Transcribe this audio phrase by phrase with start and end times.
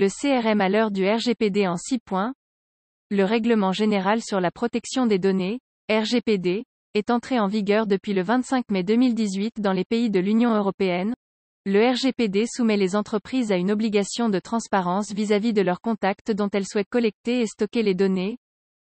[0.00, 2.32] Le CRM à l'heure du RGPD en 6 points.
[3.10, 5.58] Le Règlement général sur la protection des données,
[5.90, 6.62] RGPD,
[6.94, 11.14] est entré en vigueur depuis le 25 mai 2018 dans les pays de l'Union européenne.
[11.66, 16.48] Le RGPD soumet les entreprises à une obligation de transparence vis-à-vis de leurs contacts dont
[16.52, 18.38] elles souhaitent collecter et stocker les données.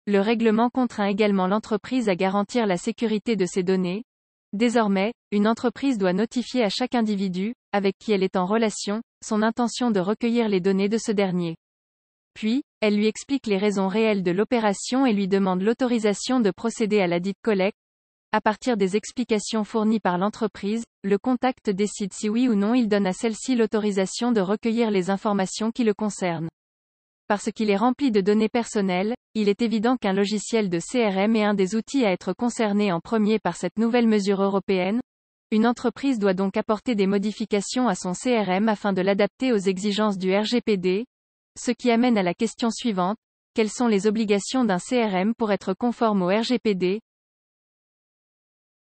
[0.07, 4.05] Le règlement contraint également l'entreprise à garantir la sécurité de ces données.
[4.57, 9.43] Désormais, une entreprise doit notifier à chaque individu, avec qui elle est en relation, son
[9.43, 11.57] intention de recueillir les données de ce dernier.
[12.33, 17.01] Puis, elle lui explique les raisons réelles de l'opération et lui demande l'autorisation de procéder
[17.01, 17.77] à la dite collecte.
[18.33, 22.89] À partir des explications fournies par l'entreprise, le contact décide si oui ou non il
[22.89, 26.49] donne à celle-ci l'autorisation de recueillir les informations qui le concernent.
[27.29, 31.45] Parce qu'il est rempli de données personnelles, il est évident qu'un logiciel de CRM est
[31.45, 35.01] un des outils à être concerné en premier par cette nouvelle mesure européenne.
[35.51, 40.19] Une entreprise doit donc apporter des modifications à son CRM afin de l'adapter aux exigences
[40.19, 41.05] du RGPD,
[41.59, 43.17] ce qui amène à la question suivante,
[43.55, 47.01] quelles sont les obligations d'un CRM pour être conforme au RGPD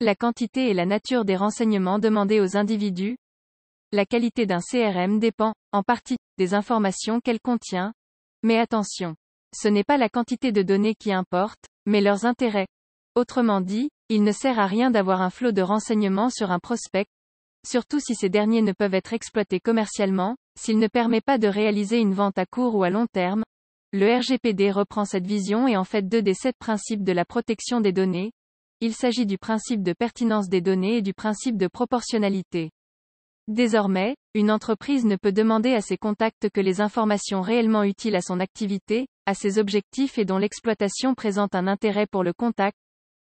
[0.01, 3.17] La quantité et la nature des renseignements demandés aux individus.
[3.91, 7.93] La qualité d'un CRM dépend, en partie, des informations qu'elle contient.
[8.45, 9.15] Mais attention.
[9.55, 12.67] Ce n'est pas la quantité de données qui importe, mais leurs intérêts.
[13.15, 17.07] Autrement dit, il ne sert à rien d'avoir un flot de renseignements sur un prospect,
[17.67, 21.97] surtout si ces derniers ne peuvent être exploités commercialement, s'il ne permet pas de réaliser
[21.97, 23.43] une vente à court ou à long terme.
[23.91, 27.81] Le RGPD reprend cette vision et en fait deux des sept principes de la protection
[27.81, 28.31] des données.
[28.79, 32.69] Il s'agit du principe de pertinence des données et du principe de proportionnalité.
[33.47, 38.21] Désormais, une entreprise ne peut demander à ses contacts que les informations réellement utiles à
[38.21, 42.77] son activité, à ses objectifs et dont l'exploitation présente un intérêt pour le contact.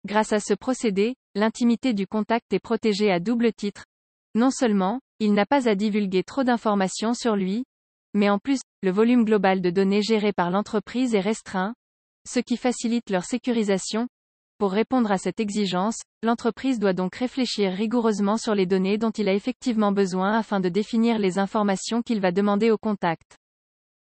[0.07, 3.85] Grâce à ce procédé, l'intimité du contact est protégée à double titre,
[4.37, 7.65] non seulement, il n'a pas à divulguer trop d'informations sur lui,
[8.13, 11.75] mais en plus, le volume global de données gérées par l'entreprise est restreint,
[12.29, 14.09] ce qui facilite leur sécurisation.
[14.59, 19.29] Pour répondre à cette exigence, l'entreprise doit donc réfléchir rigoureusement sur les données dont il
[19.29, 23.37] a effectivement besoin afin de définir les informations qu'il va demander au contact.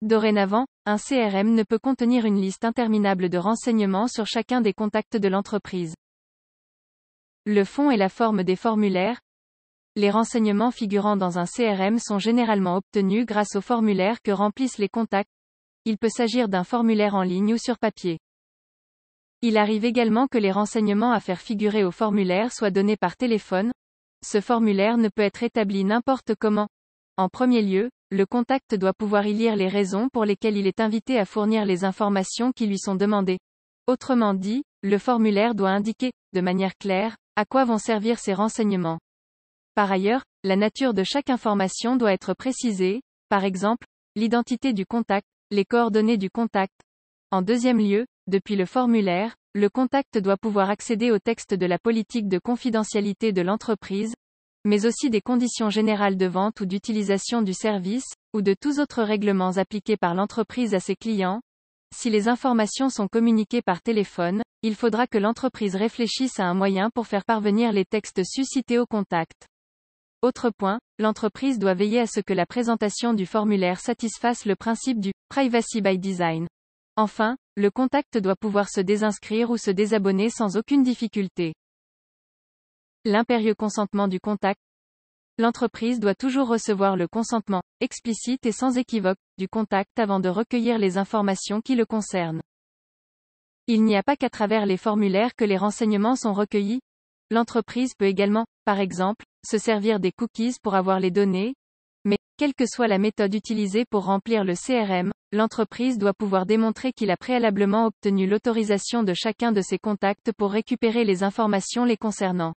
[0.01, 5.15] Dorénavant, un CRM ne peut contenir une liste interminable de renseignements sur chacun des contacts
[5.15, 5.95] de l'entreprise.
[7.45, 9.21] Le fond et la forme des formulaires,
[9.95, 14.89] les renseignements figurant dans un CRM sont généralement obtenus grâce au formulaire que remplissent les
[14.89, 15.29] contacts.
[15.85, 18.19] Il peut s'agir d'un formulaire en ligne ou sur papier.
[19.45, 23.73] Il arrive également que les renseignements à faire figurer au formulaire soient donnés par téléphone.
[24.25, 26.69] Ce formulaire ne peut être établi n'importe comment.
[27.17, 30.79] En premier lieu, le contact doit pouvoir y lire les raisons pour lesquelles il est
[30.79, 33.37] invité à fournir les informations qui lui sont demandées.
[33.85, 38.99] Autrement dit, le formulaire doit indiquer, de manière claire, à quoi vont servir ces renseignements.
[39.75, 45.27] Par ailleurs, la nature de chaque information doit être précisée, par exemple, l'identité du contact,
[45.51, 46.79] les coordonnées du contact.
[47.29, 51.77] En deuxième lieu, depuis le formulaire, le contact doit pouvoir accéder au texte de la
[51.77, 54.13] politique de confidentialité de l'entreprise,
[54.65, 59.03] mais aussi des conditions générales de vente ou d'utilisation du service, ou de tous autres
[59.03, 61.41] règlements appliqués par l'entreprise à ses clients.
[61.93, 66.89] Si les informations sont communiquées par téléphone, il faudra que l'entreprise réfléchisse à un moyen
[66.89, 69.47] pour faire parvenir les textes suscités au contact.
[70.21, 75.01] Autre point, l'entreprise doit veiller à ce que la présentation du formulaire satisfasse le principe
[75.01, 76.47] du privacy by design.
[76.95, 81.53] Enfin, le contact doit pouvoir se désinscrire ou se désabonner sans aucune difficulté.
[83.05, 84.59] L'impérieux consentement du contact.
[85.39, 90.77] L'entreprise doit toujours recevoir le consentement, explicite et sans équivoque, du contact avant de recueillir
[90.77, 92.43] les informations qui le concernent.
[93.65, 96.81] Il n'y a pas qu'à travers les formulaires que les renseignements sont recueillis.
[97.31, 101.55] L'entreprise peut également, par exemple, se servir des cookies pour avoir les données,
[102.03, 106.93] mais, quelle que soit la méthode utilisée pour remplir le CRM, l'entreprise doit pouvoir démontrer
[106.93, 111.97] qu'il a préalablement obtenu l'autorisation de chacun de ses contacts pour récupérer les informations les
[111.97, 112.53] concernant.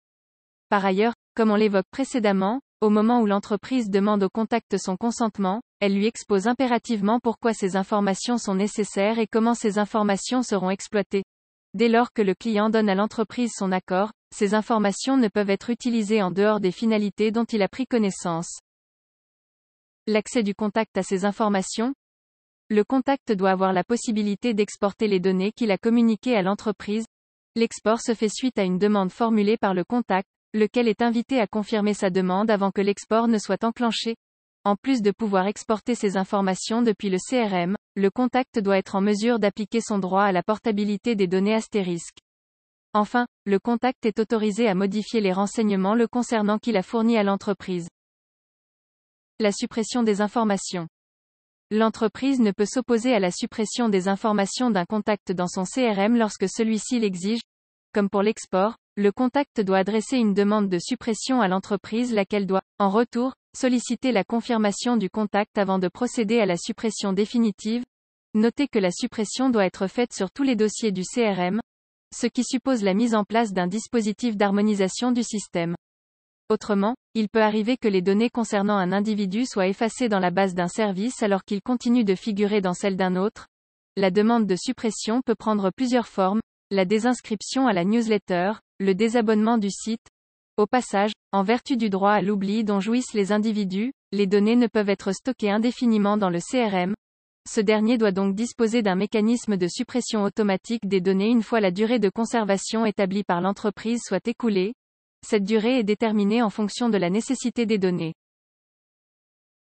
[0.68, 5.62] Par ailleurs, comme on l'évoque précédemment, au moment où l'entreprise demande au contact son consentement,
[5.78, 11.24] elle lui expose impérativement pourquoi ces informations sont nécessaires et comment ces informations seront exploitées.
[11.74, 15.70] Dès lors que le client donne à l'entreprise son accord, ces informations ne peuvent être
[15.70, 18.58] utilisées en dehors des finalités dont il a pris connaissance.
[20.08, 21.94] L'accès du contact à ces informations
[22.70, 27.04] Le contact doit avoir la possibilité d'exporter les données qu'il a communiquées à l'entreprise.
[27.56, 31.46] L'export se fait suite à une demande formulée par le contact, lequel est invité à
[31.46, 34.16] confirmer sa demande avant que l'export ne soit enclenché.
[34.64, 39.02] En plus de pouvoir exporter ces informations depuis le CRM, le contact doit être en
[39.02, 42.20] mesure d'appliquer son droit à la portabilité des données astérisques.
[42.94, 47.24] Enfin, le contact est autorisé à modifier les renseignements le concernant qu'il a fournis à
[47.24, 47.88] l'entreprise.
[49.38, 50.88] La suppression des informations.
[51.76, 56.48] L'entreprise ne peut s'opposer à la suppression des informations d'un contact dans son CRM lorsque
[56.48, 57.40] celui-ci l'exige.
[57.92, 62.62] Comme pour l'export, le contact doit adresser une demande de suppression à l'entreprise laquelle doit,
[62.78, 67.82] en retour, solliciter la confirmation du contact avant de procéder à la suppression définitive.
[68.34, 71.60] Notez que la suppression doit être faite sur tous les dossiers du CRM,
[72.14, 75.74] ce qui suppose la mise en place d'un dispositif d'harmonisation du système.
[76.50, 80.54] Autrement, il peut arriver que les données concernant un individu soient effacées dans la base
[80.54, 83.46] d'un service alors qu'il continue de figurer dans celle d'un autre.
[83.96, 89.56] La demande de suppression peut prendre plusieurs formes, la désinscription à la newsletter, le désabonnement
[89.56, 90.06] du site.
[90.58, 94.66] Au passage, en vertu du droit à l'oubli dont jouissent les individus, les données ne
[94.66, 96.94] peuvent être stockées indéfiniment dans le CRM.
[97.48, 101.70] Ce dernier doit donc disposer d'un mécanisme de suppression automatique des données une fois la
[101.70, 104.74] durée de conservation établie par l'entreprise soit écoulée,
[105.24, 108.14] cette durée est déterminée en fonction de la nécessité des données.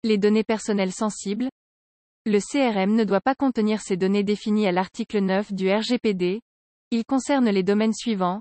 [0.04, 1.48] Les données personnelles sensibles.
[2.26, 6.40] Le CRM ne doit pas contenir ces données définies à l'article 9 du RGPD.
[6.90, 8.40] Il concerne les domaines suivants.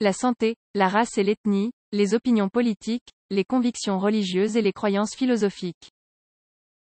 [0.00, 5.14] La santé, la race et l'ethnie, les opinions politiques, les convictions religieuses et les croyances
[5.14, 5.90] philosophiques.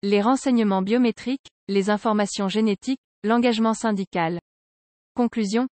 [0.01, 4.39] Les renseignements biométriques, les informations génétiques, l'engagement syndical.
[5.15, 5.67] Conclusion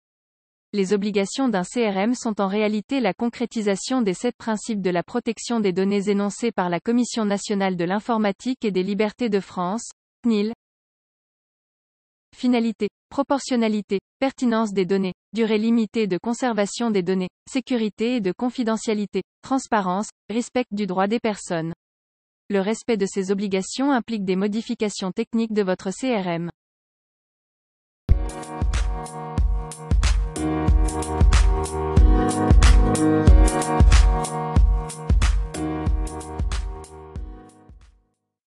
[0.74, 5.60] les obligations d'un CRM sont en réalité la concrétisation des sept principes de la protection
[5.60, 9.88] des données énoncés par la Commission nationale de l'informatique et des libertés de France,
[10.24, 10.52] CNIL.
[12.36, 19.22] Finalité, proportionnalité, pertinence des données, durée limitée de conservation des données, sécurité et de confidentialité,
[19.42, 21.72] transparence, respect du droit des personnes.
[22.50, 26.50] Le respect de ces obligations implique des modifications techniques de votre CRM.
[30.94, 31.34] Thank
[34.28, 34.53] you.